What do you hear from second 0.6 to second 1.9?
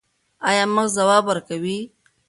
مغز ځواب ورکوي؟